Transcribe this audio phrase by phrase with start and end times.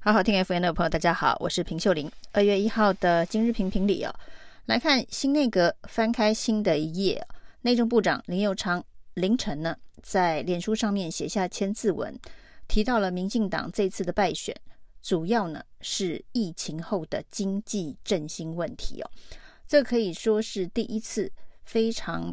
[0.00, 2.08] 好好听 FM 的朋友，大家好，我是平秀玲。
[2.30, 4.14] 二月一号的今日评评理哦，
[4.66, 7.26] 来看新内阁翻开新的一页。
[7.62, 8.82] 内政部长林佑昌
[9.14, 12.16] 凌晨呢，在脸书上面写下千字文，
[12.68, 14.54] 提到了民进党这次的败选，
[15.02, 19.10] 主要呢是疫情后的经济振兴问题哦。
[19.66, 21.30] 这可以说是第一次
[21.64, 22.32] 非常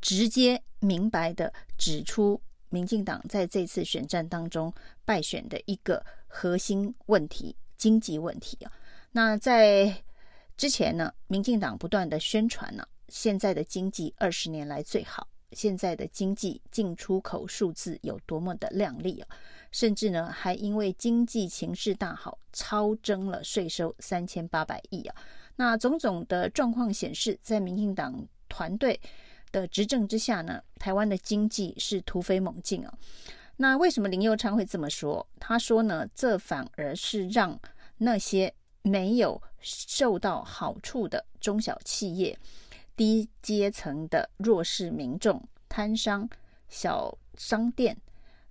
[0.00, 2.40] 直接明白的指出，
[2.74, 4.74] 民进党在这次选战当中
[5.04, 8.72] 败选的一个核心问题，经济问题啊。
[9.12, 10.02] 那在
[10.56, 19.28] 之前呢，民进党不断的宣传呢，现在的经济二十年来最好，现在的经济进出口数字有多么的亮丽啊，
[19.70, 25.14] 甚至呢，还因为经济形势大好，超征了税收三千八百亿啊。
[25.54, 29.00] 那种种的状况显示，在民进党团队
[29.54, 32.92] 的执政之下呢，台湾的经济是突飞猛进啊。
[33.56, 35.24] 那为什么林佑昌会这么说？
[35.38, 37.56] 他说呢，这反而是让
[37.98, 42.36] 那些没有受到好处的中小企业、
[42.96, 46.28] 低阶层的弱势民众、摊商、
[46.68, 47.96] 小商店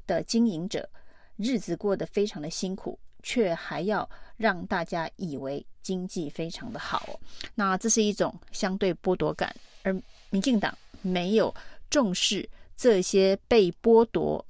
[0.07, 0.89] 的经营者，
[1.35, 7.19] 日子过得非常的辛苦，却还要让大家以为经济非常的好。
[7.55, 9.93] 那这是一种相对剥夺感，而
[10.29, 11.53] 民进党没有
[11.91, 14.43] 重视这些被剥夺。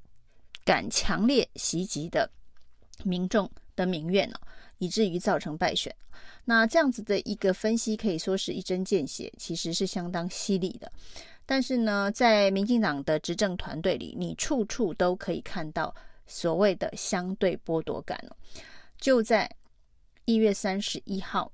[0.66, 2.32] 感强烈袭击的
[3.04, 4.36] 民众的民怨呢，
[4.78, 5.94] 以至于造成败选。
[6.46, 10.90] 那这样子的一个分析可以说是一针见血，其实是相当犀利的。
[11.46, 15.94] 但是呢，在民进党的执政团队里，你处处都可以看到
[16.28, 18.18] 所谓的相对剥夺感。
[18.98, 19.54] 就在
[20.24, 21.52] 一月三十一号，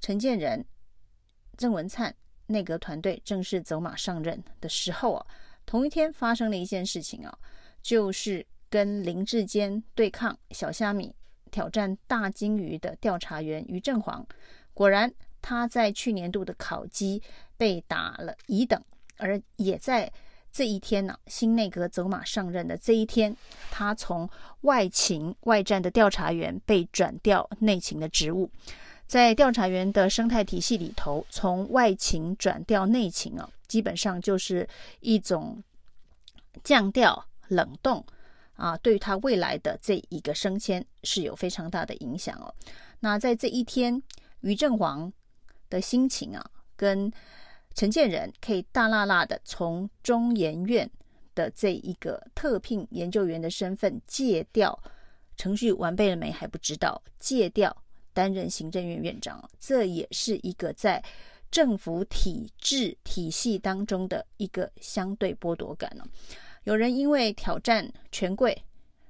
[0.00, 0.64] 陈建仁、
[1.56, 2.14] 郑文灿
[2.52, 5.26] 内阁团队正式走马上任的时候啊，
[5.66, 7.36] 同一天发生了一件事情啊。
[7.82, 11.12] 就是跟林志坚对抗小虾米
[11.50, 14.24] 挑战大鲸鱼的调查员于正煌，
[14.72, 17.20] 果然他在去年度的考绩
[17.56, 18.80] 被打了乙等，
[19.16, 20.08] 而也在
[20.52, 23.36] 这一天呢、新内阁走马上任的这一天，
[23.72, 28.48] 他从外勤外战的调查员被转调内勤的职务，
[29.12, 34.66] 在调查员的生态体系里头，从外勤转调内勤啊，基本上就是
[35.00, 35.62] 一种
[36.64, 37.22] 降调。
[37.48, 38.02] 冷冻
[38.54, 42.54] 啊，对于他未来的这一个升迁是有非常大的影响哦。
[43.00, 44.02] 那在这一天，
[44.40, 45.12] 于正煌
[45.68, 47.12] 的心情啊，跟
[47.74, 50.90] 陈建仁可以大辣辣的从中研院
[51.34, 54.82] 的这一个特聘研究员的身份借调，
[55.36, 57.76] 程序完备了没还不知道，借调
[58.12, 61.02] 担任行政院院长，这也是一个在
[61.50, 66.04] 政府体制体系当中的一个相对剥夺感哦。
[66.64, 68.62] 有人因为挑战权贵，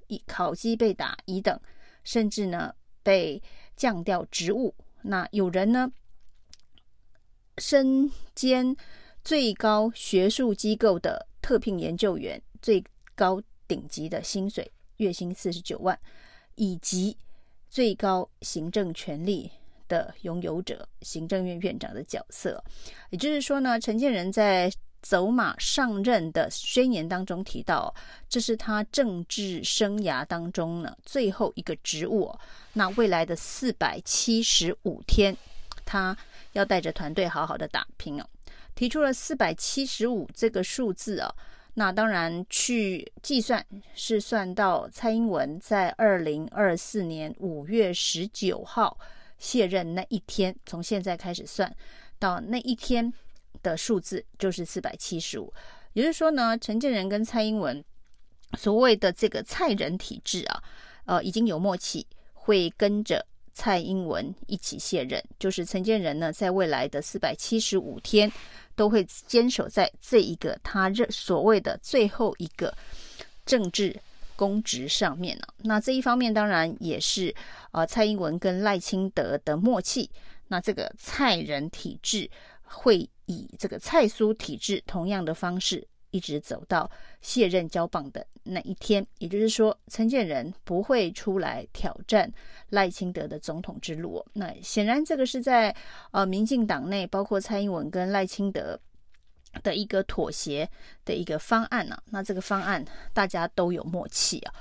[0.08, 1.60] 以考绩被打乙等，
[2.02, 3.40] 甚至呢被
[3.76, 4.74] 降调职务。
[5.02, 5.92] 那有人呢
[7.58, 8.74] 身兼
[9.24, 12.82] 最高学术机构的特聘研究员，最
[13.14, 15.98] 高顶级的薪水，月薪四十九万，
[16.54, 17.16] 以及
[17.72, 19.50] 最高行政权力
[19.88, 22.62] 的拥有者，行政院院长的角色。
[23.08, 24.70] 也就是说呢，陈建仁在。
[25.02, 27.92] 走马上任的宣言当中提到，
[28.28, 32.32] 这是他政治生涯当中呢最后一个职务。
[32.74, 35.36] 那未来的四百七十五天，
[35.84, 36.16] 他
[36.52, 38.24] 要带着团队好好的打拼哦。
[38.76, 41.34] 提出了四百七十五这个数字啊，
[41.74, 48.98] 那当然去计算是算到蔡英文在二零二四年五月十九号
[49.38, 51.74] 卸任那一天，从现在开始算
[52.18, 53.12] 到那一天。
[53.62, 55.52] 的数字就是四百七十五，
[55.92, 57.84] 也就是说呢，陈建仁跟蔡英文
[58.58, 60.60] 所谓的这个蔡人体制啊，
[61.04, 65.22] 呃，已经有默契，会跟着蔡英文一起卸任。
[65.38, 68.28] 就是陈建仁呢，在未来的四百七十五天，
[68.74, 72.74] 都会坚守在这一个他认所谓的最后一个
[73.44, 73.98] 政治
[74.36, 77.34] 公职上面呢、那这一方面当然也是
[77.70, 80.10] 呃蔡英文跟赖清德的默契。
[80.48, 82.30] 那这个蔡人体制
[82.62, 83.08] 会。
[83.26, 86.88] 以这个蔡苏体制同样的方式，一直走到
[87.20, 92.32] 卸任交棒的那一天，也就是说，陈建仁不会出来挑战
[92.68, 94.24] 赖清德的总统之路。
[94.32, 95.74] 那显然，这个是在
[96.12, 98.78] 呃民进党内，包括蔡英文跟赖清德
[99.62, 100.68] 的一个妥协
[101.04, 104.54] 的一个方案呢、那这个方案大家都有默契啊。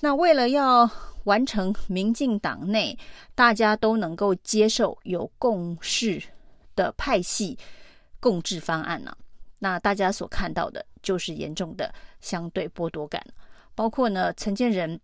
[0.00, 0.90] 那为了要
[1.24, 2.98] 完成民进党内
[3.34, 6.22] 大家都能够接受、有共识
[6.74, 7.58] 的派系。
[8.18, 9.16] 共治方案呢、
[9.66, 13.20] 那大家所看到的就是严重的相对剥夺感，
[13.74, 15.00] 包括呢陈建仁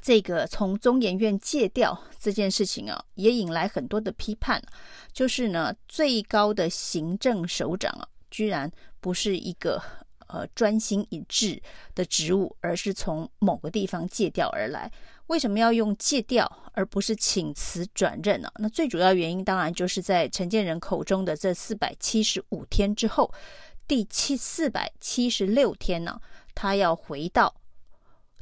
[0.00, 4.62] 这个从中研院借调这件事情啊，也引来很多的批判。
[5.12, 8.70] 就是呢，最高的行政首长啊，居然
[9.00, 9.82] 不是一个
[10.28, 11.60] 呃专心一致
[11.92, 14.88] 的职务，而是从某个地方借调而来。
[15.26, 18.50] 为什么要用借调而不是请辞转任呢？
[18.56, 23.32] 那最主要原因当然就是在陈建仁口中的这四百七十五天之后，
[23.86, 26.20] 第七四百七十六天呢，
[26.54, 27.54] 他要回到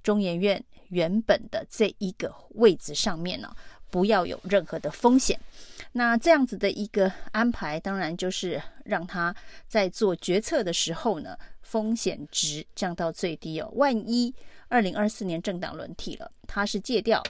[0.02, 0.64] 中研院。
[0.90, 3.54] 原本的这一个位置上面呢，
[3.92, 5.38] 不要有任何的风险。
[5.92, 9.32] 那这样子的一个安排，当然就是让他
[9.69, 13.70] 在做决策的时候呢，风险值降到最低哦。
[13.76, 14.34] 万一
[14.66, 17.22] 二零二四年政党轮替了，他是借调，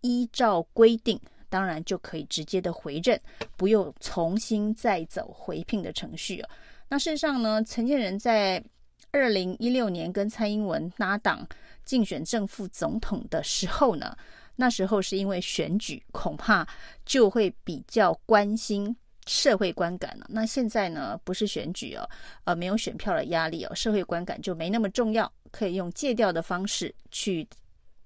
[0.00, 3.20] 依照规定，当然就可以直接的回任，
[3.56, 6.48] 不用重新再走回聘的程序哦。
[6.90, 8.62] 那事实上呢，陈建仁在
[9.12, 11.48] 二零一六年跟蔡英文搭档。
[11.82, 14.16] 竞选正副总统的时候呢，
[14.54, 16.64] 那时候是因为选举，恐怕
[17.04, 18.94] 就会比较关心
[19.26, 20.26] 社会观感了。
[20.28, 22.08] 那现在呢，不是选举哦，
[22.44, 27.48] 呃，没有选票的压力哦，社会观感就没那么重要，可以用借调的方式去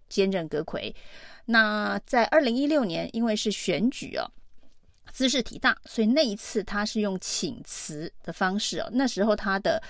[0.08, 0.94] 兼任阁揆。
[1.44, 4.24] 那在二零一六年，因为是选举哦。
[5.14, 8.90] 兹事体大，所以那一次他是用请辞的方式哦。
[8.92, 9.80] 那时候他的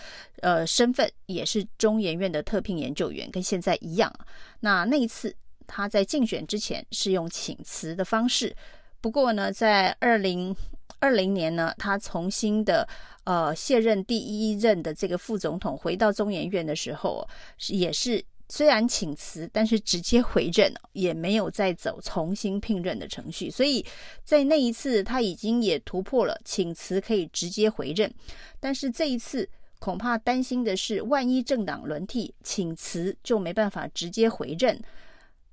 [0.43, 4.13] 呃身份也是中研院的特聘研究员，跟现在一样。
[4.61, 5.35] 那那一次
[5.67, 8.55] 他在竞选之前是用请辞的方式。
[9.01, 10.55] 不过呢，在二零
[10.99, 12.87] 二零年呢，他重新的
[13.25, 17.27] 呃卸任第一任的这个副总统，回到中研院的时候，
[17.69, 18.23] 也是。
[18.49, 23.51] 虽然请辞，但是直接回任，也没有再走重新聘任的程序。
[23.51, 23.85] 所以
[24.23, 28.13] 在那一次，他已经也突破了请辞可以直接回任。
[28.61, 29.49] 但是这一次，
[29.79, 34.81] 恐怕担心的是，万一政党轮替，请辞就没办法直接回任。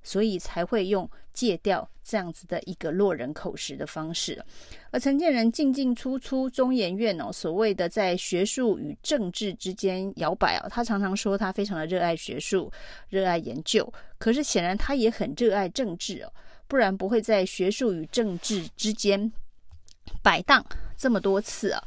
[0.02, 4.44] 所以才会用借调这样子的一个落人口实的方式，
[4.90, 12.70] 而陈建仁进进出出中研院哦，所谓的在学术与政治之间摇摆哦，他常常说他非常的热爱学术、
[13.08, 16.32] 热爱研究，可是显然他也很热爱政治哦，
[16.68, 19.32] 不然不会在学术与政治之间
[20.22, 20.64] 摆荡
[20.96, 21.82] 这么多次啊。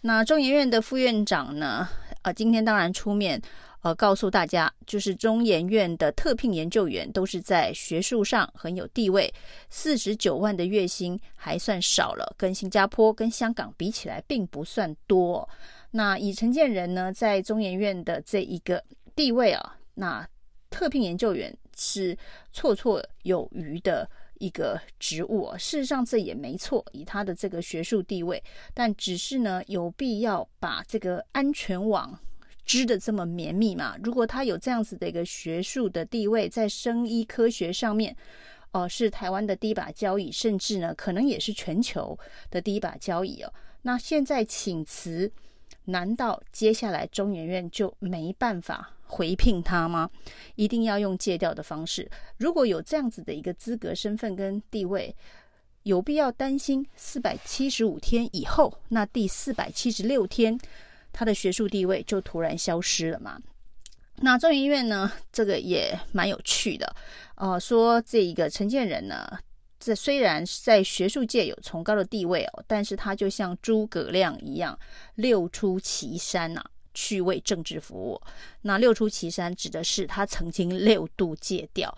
[0.00, 1.88] 那中研院的副院长呢，
[2.22, 3.40] 啊，今天当然出面。
[3.82, 9.32] 呃，告诉大家，就是中研院的特聘研究员都是在学术上很有地位，
[9.70, 15.48] 四十九万的月薪还算少了，跟新加坡、跟香港比起来，并不算多。
[15.92, 18.82] 那以陈建仁呢，在中研院的这一个
[19.14, 20.28] 地位啊，那
[20.70, 22.16] 特聘研究员是
[22.52, 25.50] 绰绰有余的一个职务。
[25.56, 28.42] 事实上，这也没错，以他的这个学术地位，
[28.74, 32.18] 但只是呢，有必要把这个安全网。
[32.68, 33.96] 织的这么绵密嘛？
[34.04, 38.14] 如果他有这样子的一个学术的地位，在生医科学上面，
[38.72, 42.16] 哦、是台湾的第一把交椅，甚至呢，可能也是全球
[42.50, 43.50] 的第一把交椅哦。
[43.80, 45.32] 那现在请辞，
[45.86, 50.10] 难道接下来中研院就没办法回聘他吗？
[50.54, 52.10] 一定要用借调的方式？
[52.36, 55.16] 如果有这样子的一个资格、身份跟地位，
[55.84, 60.60] 有必要担心四百七十五天以后，那第四百七十六天？
[61.18, 63.40] 他的学术地位就突然消失了嘛？
[64.20, 65.10] 那中研院呢？
[65.32, 66.94] 这个也蛮有趣的，
[67.34, 69.28] 呃，说这一个陈建仁呢，
[69.80, 74.78] 这虽然在学术界有崇高的地位哦，但是他就像诸葛亮一样
[75.16, 76.64] 六出祁山呐、
[76.94, 78.20] 去为政治服务。
[78.62, 81.92] 那六出祁山指的是他曾经六度戒掉。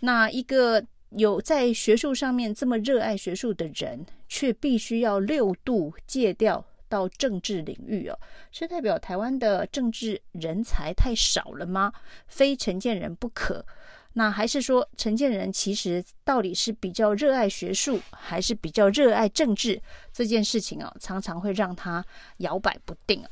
[0.00, 6.64] 那一个有在学术上面这么热爱学术的人，却必须要六度戒掉。
[6.92, 8.18] 到政治领域哦，
[8.50, 11.90] 是代表台湾的政治人才太少了吗？
[12.26, 13.64] 非陈建仁不可？
[14.12, 19.80] 那还是说陈建仁其实到底是比较热爱学术，还是比较热爱政治？
[20.12, 22.04] 这件事情啊，常常会让他
[22.38, 23.24] 摇摆不定。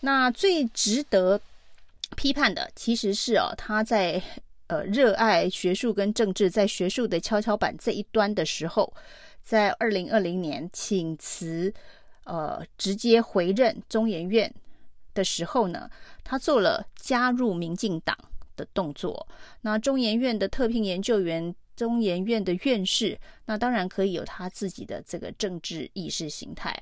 [0.00, 1.40] 那最值得
[2.14, 4.22] 批判的，其实是哦，他在
[4.66, 8.92] 呃热爱学术跟政治，在学术的跷跷板这一端的时候，
[9.40, 11.72] 在二零二零年请辞。
[12.28, 14.54] 呃，直接回任中研院
[15.14, 15.90] 的时候呢，
[16.22, 18.14] 他做了加入民进党
[18.54, 19.26] 的动作。
[19.62, 26.78] 那中研院的特聘研究员，中研院的院士，那当然可以有他自己的这个政治意识形态。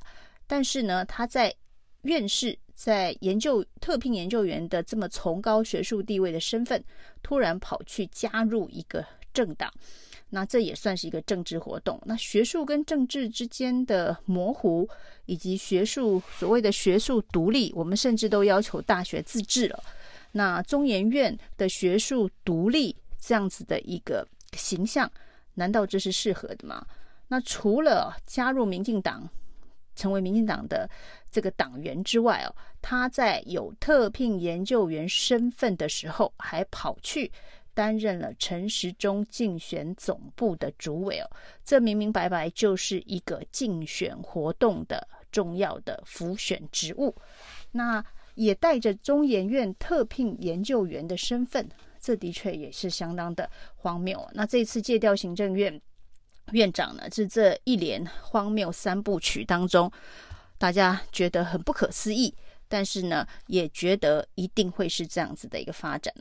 [0.49, 1.55] 但是呢，他在
[2.03, 6.83] 院士、在研究特聘研究员的这么崇高学术地位的身份，
[7.23, 9.73] 突然跑去加入一个政党。
[10.30, 12.00] 那这也算是一个政治活动。
[12.04, 14.88] 那学术跟政治之间的模糊，
[15.26, 19.83] 以及学术所谓的学术独立，我们甚至都要求大学自治了。
[20.33, 25.11] 那中研院的学术独立这样子的一个形象，
[25.54, 26.85] 难道这是适合的吗？
[27.28, 29.28] 那除了加入民进党，
[29.95, 30.88] 成为民进党的
[31.30, 37.33] 这个党员之外哦，他在有特聘研究员身份的时候，还跑去
[37.76, 41.30] 担任了陈时中竞选总部的主委哦，
[41.62, 47.14] 这明明白白就是一个竞选活动的重要的辅选职务，
[47.73, 48.02] 那
[48.35, 51.68] 也带着中研院特聘研究员的身份，
[52.00, 54.26] 这的确也是相当的荒谬。
[54.33, 55.78] 那这次借调行政院。
[56.52, 59.90] 院长呢，是这一连荒谬三部曲当中，
[60.59, 62.33] 大家觉得很不可思议，
[62.68, 66.12] 但是呢，也觉得一定会是这样子的一个发展。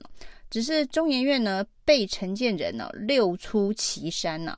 [0.50, 4.58] 只是中研院呢，被陈建仁呢溜出祁山呢，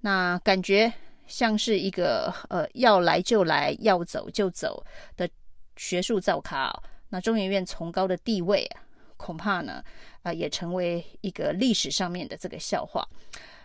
[0.00, 0.92] 那感觉
[1.26, 4.84] 像是一个呃要来就来，要走就走
[5.16, 5.28] 的
[5.76, 6.82] 学术造咖哦。
[7.08, 8.82] 那中研院崇高的地位啊，
[9.16, 9.82] 恐怕呢，
[10.22, 13.06] 啊、也成为一个历史上面的这个笑话。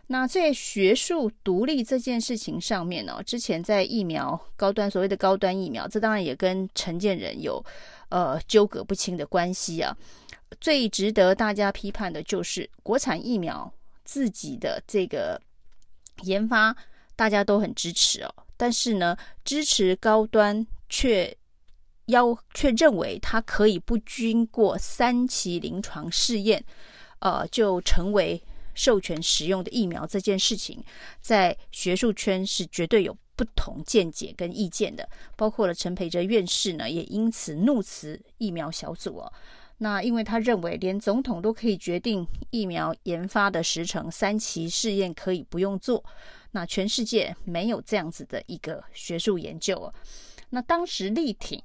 [0.08, 7.64] 那在学术独立这件事情上面呢、之前在疫苗高端所谓的高端疫苗，这当然也跟承建人有
[8.10, 9.96] 呃纠葛不清的关系啊。
[10.60, 15.42] 最值得大家批判的就是国产疫苗自己的这个
[16.24, 16.76] 研发，
[17.16, 21.36] 大家都很支持哦，但是呢，支持高端却
[22.08, 26.64] 要却认为它可以不经过三期临床试验，
[27.20, 28.44] 呃，就成为。
[28.74, 30.84] 授权使用的疫苗这件事情，
[31.22, 39.34] 在学术圈是绝对有不同见解跟意见的，包括了陈培哲院士呢，也因此怒辞疫苗小组哦。
[39.80, 46.04] 那因为他认为，连总统都可以决定疫苗研发的时程，三期试验可以不用做，
[46.52, 49.94] 那全世界没有这样子的一个学术研究哦。
[50.52, 51.62] 那当时力挺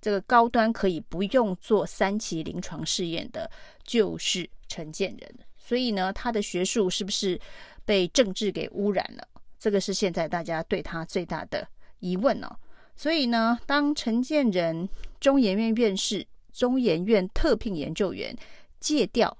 [0.00, 3.50] 这个高端可以不用做三期临床试验的，
[3.84, 5.34] 就是陈建仁。
[5.72, 7.40] 所以呢，他的学术是不是
[7.86, 9.26] 被政治给污染了？
[9.58, 11.66] 这个是现在大家对他最大的
[12.00, 12.56] 疑问哦。
[12.94, 14.86] 所以呢，当陈建仁
[15.18, 18.36] 中研院院士、中研院特聘研究员
[18.80, 19.34] 借调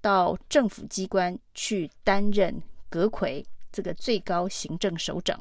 [0.00, 5.38] 到政府机关去担任阁揆这个最高行政首长，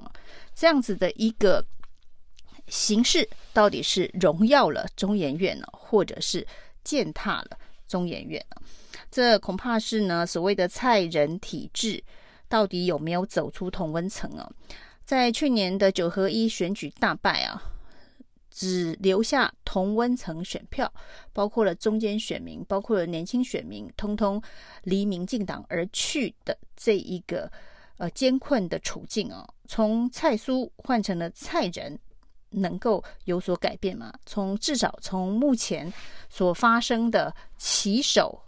[0.53, 1.65] 这样子的一个
[2.67, 6.45] 形式，到底是荣耀了中研院呢，或者是
[6.83, 8.43] 践踏了中研院？
[9.11, 12.03] 这恐怕是呢，所谓的蔡人体制
[12.47, 14.51] 到底有没有走出同温层啊？
[15.03, 17.61] 在去年的九合一选举大败啊，
[18.49, 20.91] 只留下同温层选票，
[21.33, 24.41] 包括了中间选民，包括了年轻选民，通通
[24.83, 27.51] 离民进党而去的这一个
[27.97, 31.99] 呃艰困的处境啊，从蔡苏换成了蔡人，
[32.53, 34.13] 能够有所改变吗？
[34.25, 35.91] 从至少从目前
[36.29, 38.41] 所发生的起手。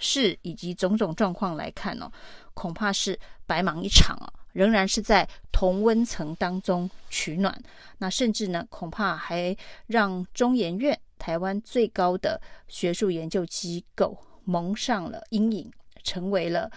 [0.00, 2.08] 是以及种种状况来看、哦，
[2.54, 4.32] 恐怕是白忙一场啊！
[4.52, 7.60] 仍然是在同温层当中取暖，
[7.98, 9.56] 那甚至呢，恐怕还
[9.88, 15.68] 让中研院台湾最高的学术研究机构蒙上了阴影，
[16.04, 16.70] 成为了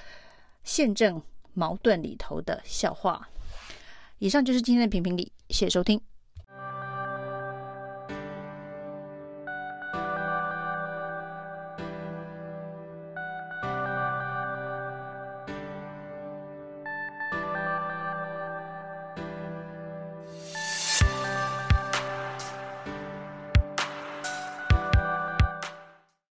[0.63, 1.21] 宪政
[1.53, 3.29] 矛盾里头的笑话。
[4.17, 6.10] 以上就是今天的评评理，谢谢收听。